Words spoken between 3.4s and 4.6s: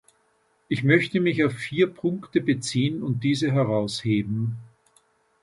herausheben.